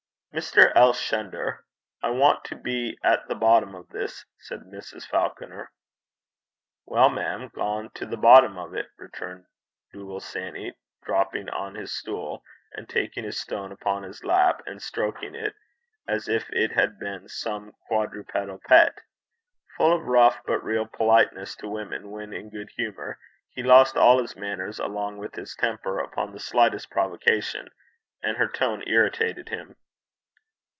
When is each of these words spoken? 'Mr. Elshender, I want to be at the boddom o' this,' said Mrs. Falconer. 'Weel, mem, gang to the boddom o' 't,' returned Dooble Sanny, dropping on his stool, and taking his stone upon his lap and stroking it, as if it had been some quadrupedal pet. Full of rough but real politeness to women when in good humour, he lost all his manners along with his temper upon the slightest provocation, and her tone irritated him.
'Mr. 0.33 0.73
Elshender, 0.77 1.65
I 2.01 2.09
want 2.11 2.45
to 2.45 2.55
be 2.55 2.97
at 3.03 3.27
the 3.27 3.35
boddom 3.35 3.75
o' 3.75 3.83
this,' 3.83 4.23
said 4.39 4.61
Mrs. 4.61 5.05
Falconer. 5.05 5.69
'Weel, 6.85 7.09
mem, 7.09 7.49
gang 7.53 7.89
to 7.95 8.05
the 8.05 8.15
boddom 8.15 8.57
o' 8.57 8.71
't,' 8.71 8.87
returned 8.97 9.43
Dooble 9.93 10.21
Sanny, 10.21 10.73
dropping 11.03 11.49
on 11.49 11.75
his 11.75 11.91
stool, 11.91 12.41
and 12.71 12.87
taking 12.87 13.25
his 13.25 13.41
stone 13.41 13.73
upon 13.73 14.03
his 14.03 14.23
lap 14.23 14.63
and 14.65 14.81
stroking 14.81 15.35
it, 15.35 15.53
as 16.07 16.29
if 16.29 16.49
it 16.51 16.71
had 16.71 16.97
been 16.97 17.27
some 17.27 17.73
quadrupedal 17.89 18.61
pet. 18.65 19.01
Full 19.75 19.91
of 19.91 20.07
rough 20.07 20.37
but 20.45 20.63
real 20.63 20.87
politeness 20.87 21.57
to 21.57 21.67
women 21.67 22.09
when 22.09 22.31
in 22.31 22.49
good 22.49 22.69
humour, 22.77 23.19
he 23.49 23.63
lost 23.63 23.97
all 23.97 24.21
his 24.21 24.37
manners 24.37 24.79
along 24.79 25.17
with 25.17 25.35
his 25.35 25.55
temper 25.55 25.99
upon 25.99 26.31
the 26.31 26.39
slightest 26.39 26.89
provocation, 26.89 27.67
and 28.23 28.37
her 28.37 28.47
tone 28.47 28.81
irritated 28.87 29.49
him. 29.49 29.75